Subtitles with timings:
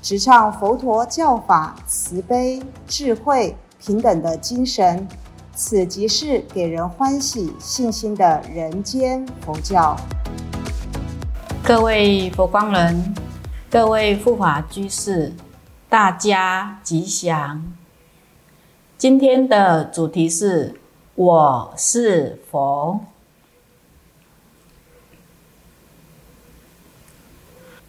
[0.00, 5.06] 直唱佛陀教法慈悲、智慧、平等的精神。
[5.54, 9.96] 此即是给人欢喜、信心的人间佛教。
[11.64, 13.12] 各位佛光人，
[13.68, 15.34] 各位护法居士，
[15.88, 17.64] 大家吉祥。
[18.96, 20.80] 今天的主题是
[21.16, 23.00] “我是佛”。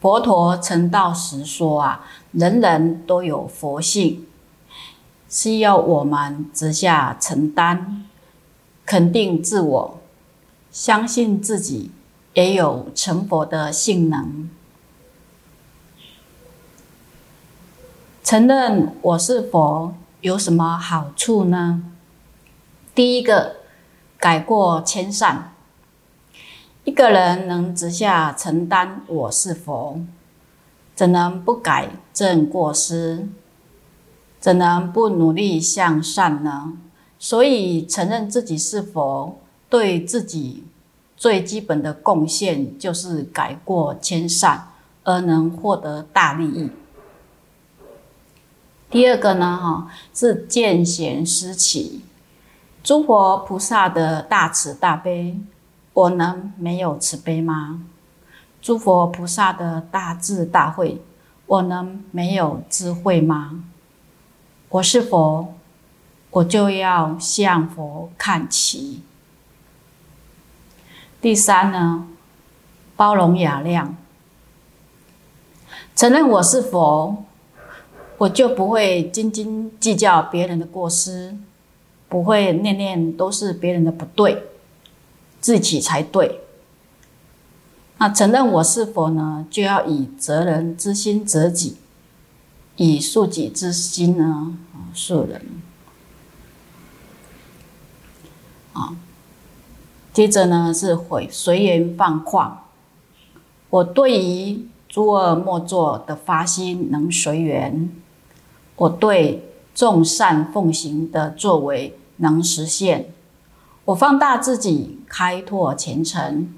[0.02, 4.26] 佛陀成道时说：“啊，人人都有佛性，
[5.30, 8.06] 是要我们直下承担，
[8.86, 10.00] 肯定自我，
[10.72, 11.92] 相信自己
[12.34, 14.50] 也有成佛的性能，
[18.24, 21.82] 承认我是佛。”有什么好处呢？
[22.94, 23.56] 第一个，
[24.18, 25.54] 改过迁善。
[26.90, 30.02] 一个人能直下承担我是佛，
[30.96, 33.28] 怎能不改正过失？
[34.40, 36.74] 怎能不努力向善呢？
[37.20, 40.64] 所以，承认自己是佛，对自己
[41.16, 44.70] 最基本的贡献就是改过迁善，
[45.04, 46.72] 而能获得大利益。
[48.90, 52.02] 第二个呢，哈是见贤思齐，
[52.82, 55.40] 诸佛菩萨的大慈大悲，
[56.00, 57.84] 我能没有慈悲吗？
[58.62, 61.02] 诸佛菩萨的大智大慧，
[61.46, 63.66] 我能没有智慧吗？
[64.70, 65.56] 我是佛，
[66.32, 69.02] 我就要向佛看齐。
[71.20, 72.08] 第三呢，
[72.96, 73.98] 包容雅量，
[75.98, 77.26] 承认我是佛。
[78.20, 81.38] 我就不会斤斤计较别人的过失，
[82.10, 84.44] 不会念念都是别人的不对，
[85.40, 86.42] 自己才对。
[87.98, 91.78] 那承认我是佛呢，就要以责人之心责己，
[92.78, 94.58] 以恕己之心呢
[94.96, 95.46] 恕人。
[98.74, 98.96] 啊，
[100.14, 102.52] 接着呢是会随缘放旷，
[103.70, 107.92] 我对于诸恶莫作的发心能随缘。
[108.78, 109.44] 我对
[109.76, 113.12] 众善奉行的作为能实现，
[113.90, 116.54] 我放大自己，开拓前程，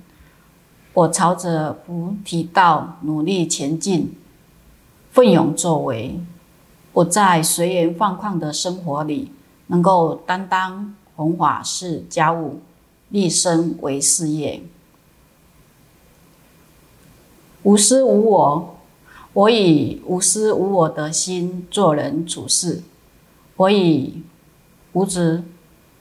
[0.93, 4.13] 我朝着菩提道努力前进，
[5.11, 6.19] 奋勇作为。
[6.91, 9.31] 我在随缘放旷的生活里，
[9.67, 12.59] 能够担当弘法事家务，
[13.07, 14.61] 立身为事业，
[17.63, 18.75] 无私无我。
[19.31, 22.83] 我以无私无我的心做人处事，
[23.55, 24.21] 我以
[24.91, 25.41] 无执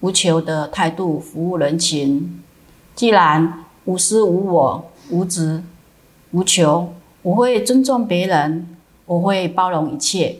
[0.00, 2.42] 无求的态度服务人群。
[2.94, 5.62] 既然无私无我、无执
[6.32, 10.38] 无求，我会尊重别人，我会包容一切。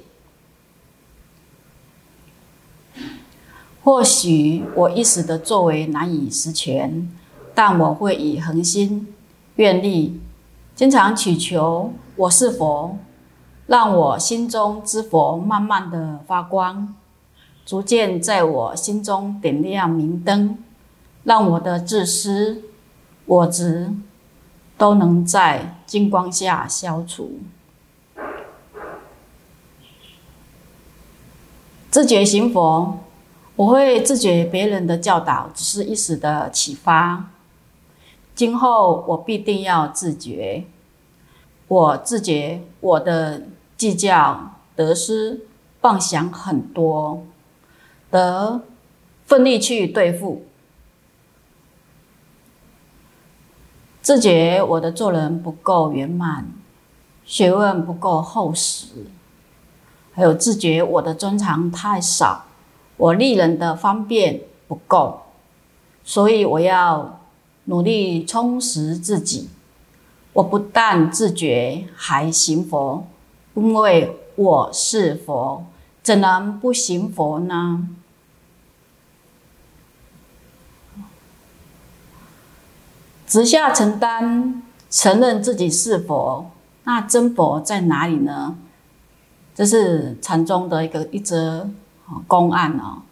[3.83, 7.11] 或许我一时的作为难以实权，
[7.55, 9.13] 但我会以恒心、
[9.57, 10.21] 愿力，
[10.75, 11.93] 经常祈求。
[12.17, 12.99] 我是佛，
[13.67, 16.95] 让我心中之佛慢慢的发光，
[17.71, 20.59] 逐渐在我心中点亮明灯，
[21.23, 22.65] 让我的自私、
[23.27, 23.93] 我执
[24.77, 27.39] 都能在金光下消除。
[31.93, 32.99] 自觉行佛，
[33.55, 37.31] 我会自觉别人的教导只是一时的启发，
[38.35, 40.65] 今后我必定要自觉。
[41.69, 43.45] 我自觉我的
[43.77, 45.43] 计较得失
[45.83, 47.23] 妄想很多，
[48.11, 48.63] 得
[49.27, 50.45] 奋力去对付。
[54.03, 56.49] 自觉我的做人不够圆满，
[57.25, 58.87] 学问不够厚实，
[60.13, 62.47] 还有自觉我的专长太少，
[62.97, 65.21] 我利人的方便不够，
[66.03, 67.21] 所以我要
[67.67, 69.51] 努力充实自己。
[70.33, 73.07] 我不但自觉，还行佛，
[73.55, 75.67] 因为我是佛，
[76.03, 77.89] 怎能不行佛呢？
[83.31, 84.61] 直下承担，
[84.91, 86.51] 承认自己是佛，
[86.83, 88.57] 那真佛在哪里呢？
[89.55, 91.71] 这是禅宗的一个一则
[92.27, 93.03] 公案哦。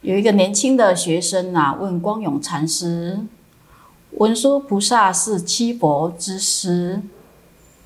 [0.00, 3.20] 有一个年轻的学生啊，问光永禅师
[4.16, 7.02] ：“文殊菩萨是七佛之师，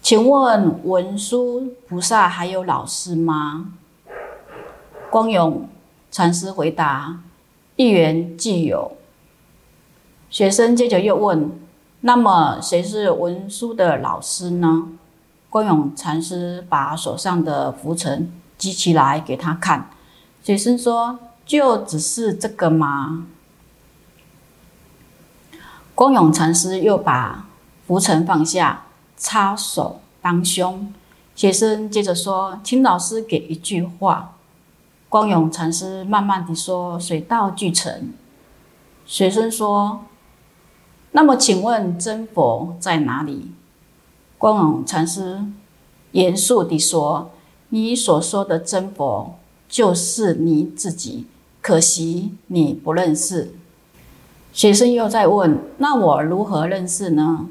[0.00, 3.72] 请问文殊菩萨还有老师吗？”
[5.10, 5.68] 光永
[6.12, 7.18] 禅师回答
[7.74, 8.92] ：“一元既有。”
[10.30, 11.50] 学生接着又问
[12.02, 14.88] ：“那么谁是文殊的老师呢？”
[15.50, 19.90] 光永禅师把手上的浮尘举起来给他看。
[20.42, 23.26] 学生说：“就只是这个吗？”
[25.94, 27.46] 光永禅师又把
[27.86, 30.92] 浮尘放下，插手当胸。
[31.36, 34.32] 学生接着说：“请老师给一句话。”
[35.10, 38.14] 光永禅师慢慢地说：“水到渠成。”
[39.04, 40.06] 学生说
[41.12, 43.52] ：“那么，请问真佛在哪里？”
[44.38, 45.44] 光荣禅师
[46.10, 47.30] 严肃地说
[47.70, 49.38] ：“你所说的真佛，
[49.68, 51.26] 就是你自己。
[51.60, 53.54] 可惜你不认识。”
[54.52, 57.46] 学生又在问：“那我如何认识呢？”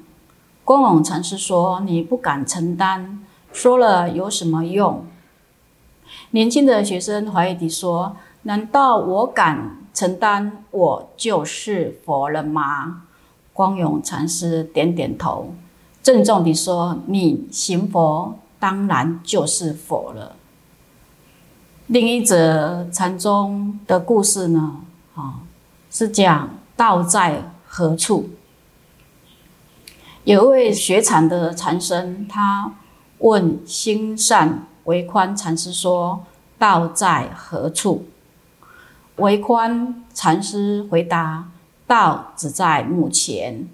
[0.66, 3.20] 光荣禅师说：“你不敢承担，
[3.54, 5.06] 说了有什么用？”
[6.32, 13.04] 年轻的学生怀疑地说：“难道我敢承担，我就是佛了吗？”
[13.62, 15.54] 光永禅师点点头，
[16.02, 20.36] 郑重地说：“你行佛，当然就是佛了。”
[21.86, 24.78] 另一则禅宗的故事呢？
[25.14, 25.42] 啊，
[25.92, 28.32] 是讲道在何处？
[30.24, 32.74] 有一位学禅的禅僧，他
[33.20, 34.66] 问心善。
[34.86, 36.26] 为宽禅师说
[36.58, 38.08] ：“道在何处？”
[39.18, 41.48] 为宽禅师回答
[41.92, 43.68] ：“道只在目前。”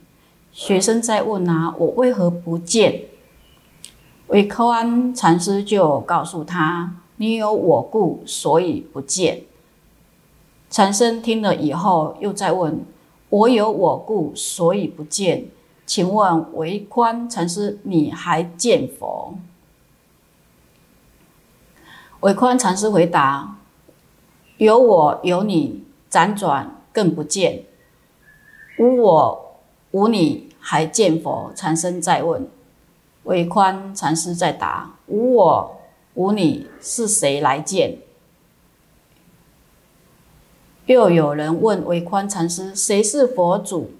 [0.52, 3.04] 学生在问：“啊，我为何不见？”
[4.28, 9.44] 维宽禅师就告诉他：“你有我故，所以不见。”
[10.70, 12.84] 禅僧听了以后，又在问
[13.30, 15.46] ：“我有我故，所以不见。
[15.86, 19.36] 请问韦宽禅师，你还见佛？”
[22.22, 23.58] 韦宽禅师回答
[24.58, 27.64] ：“有我有你，辗转更不见；
[28.78, 29.56] 无我
[29.92, 32.48] 无你，还见佛。”禅僧再问
[33.24, 35.78] ：“韦宽禅师再答：无我
[36.14, 37.98] 无你，是谁来见？”
[40.88, 43.92] 又有人问韦宽禅师：“谁是佛祖？”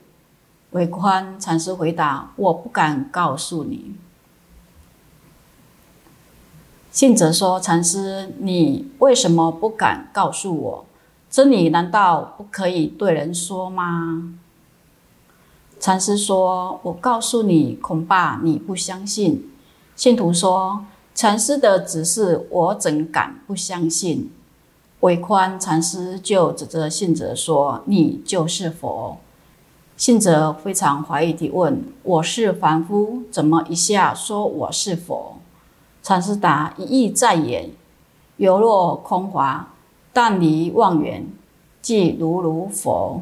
[0.72, 3.96] 韦宽禅师回答：“我不敢告诉你。”
[6.92, 10.86] 信者说：“禅师，你为什么不敢告诉我？
[11.30, 14.38] 真理难道不可以对人说吗？”
[15.80, 19.52] 禅师说：“我告诉你，恐怕你不相信。”
[19.96, 24.32] 信徒说：“禅师的指示，我怎敢不相信？”
[25.02, 29.18] 韦宽禅师就指着信者说：“你就是佛。”
[29.96, 35.38] 信者非常怀疑地问：“我是凡夫，怎么一下说我是佛？”
[36.02, 37.70] 禅师答：“一意在眼，
[38.38, 39.68] 犹若空华；
[40.12, 41.28] 但离望远，
[41.82, 43.22] 即如如佛。”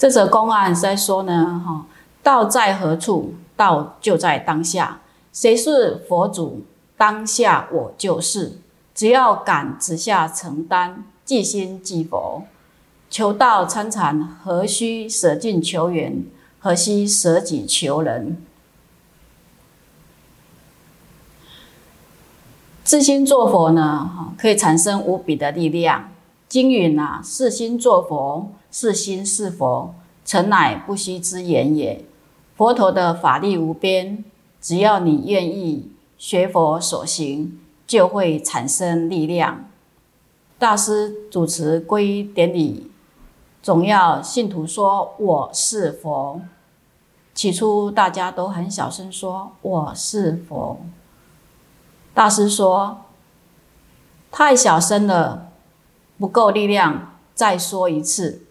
[0.00, 1.84] 这则公案在说呢，哈，
[2.22, 3.34] 道在何处？
[3.54, 5.02] 道就在当下。
[5.30, 6.64] 谁是佛祖？
[6.96, 8.60] 当下我就是。
[8.94, 12.44] 只要敢直下承担，即心即佛。
[13.10, 16.24] 求道参禅，何须舍近求远？
[16.60, 18.42] 何须舍己求人？
[22.82, 26.08] 自心作佛呢，可以产生无比的力量。
[26.48, 32.04] 经云啊，是心作佛，是心是佛，诚乃不虚之言也。
[32.56, 34.24] 佛陀的法力无边，
[34.60, 39.64] 只要你愿意学佛所行，就会产生力量。
[40.58, 42.90] 大师主持皈依典礼，
[43.62, 46.42] 总要信徒说我是佛。
[47.32, 50.78] 起初大家都很小声说我是佛。
[52.12, 52.98] 大师说
[54.30, 55.48] ：“太小声了，
[56.18, 58.42] 不够力量，再说一次。”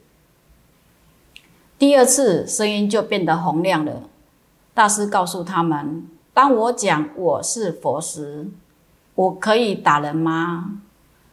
[1.79, 4.03] 第二次声音就变得洪亮了。
[4.73, 8.49] 大师告诉他们：“当我讲我是佛时，
[9.15, 10.81] 我可以打人吗？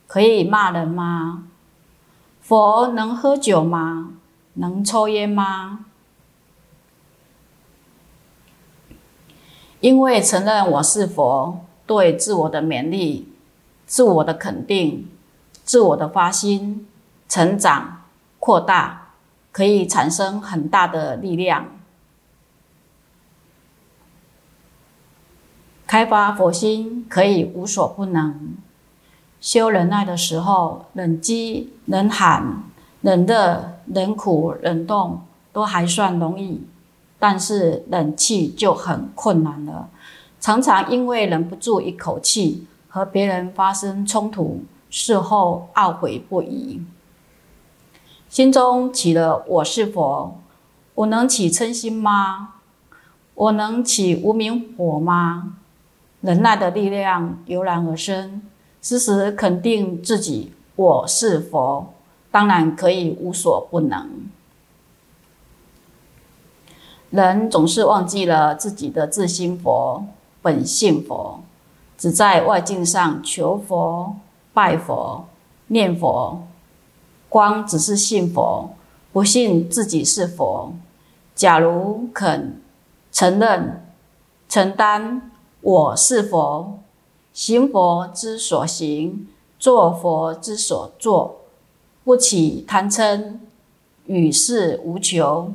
[0.07, 1.49] 可以骂人吗？
[2.41, 4.13] 佛能喝酒吗？
[4.55, 5.85] 能抽烟吗？
[9.81, 13.33] 因为承认我是佛。”对自我的勉励、
[13.87, 15.09] 自我的肯定、
[15.63, 16.89] 自我的发心、
[17.29, 18.03] 成长、
[18.41, 19.06] 扩大，
[19.57, 21.65] 可以产生很大的力量。
[25.87, 28.55] 开发佛心可以无所不能。
[29.41, 32.65] 修忍耐的时候，忍饥、忍寒、
[33.01, 35.23] 忍热、忍苦、忍冻
[35.55, 36.67] 都还算容易，
[37.19, 39.89] 但是忍气就很困难了。
[40.39, 46.83] 常常因为忍不住一口气，和别人发生冲突，事后懊悔不已。
[48.29, 50.39] 心中起了“我是佛”，
[50.95, 52.55] 我能起嗔心吗？
[53.35, 55.55] 我能起无名火吗？
[56.21, 58.43] 忍耐的力量油然而生。
[58.83, 61.93] 时时肯定自己，我是佛，
[62.31, 64.09] 当然可以无所不能。
[67.11, 70.05] 人总是忘记了自己的自心佛、
[70.43, 71.41] 本性佛，
[71.97, 74.17] 只在外境上求佛、
[74.53, 75.27] 拜佛、
[75.69, 76.47] 念佛，
[77.37, 78.71] 光只是信佛，
[79.13, 80.73] 不信自己是佛。
[81.35, 82.63] 假如肯
[83.13, 83.85] 承认、
[84.49, 86.79] 承担我是佛。
[87.35, 89.29] 行佛之所行，
[89.59, 91.43] 做佛之所做，
[92.05, 93.35] 不起贪嗔，
[94.07, 95.53] 与世无求，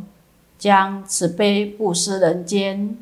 [0.59, 2.95] 将慈悲布施人间，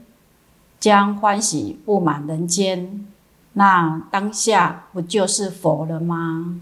[0.79, 3.05] 将欢喜布满人间，
[3.51, 6.61] 那当下不就是佛了吗？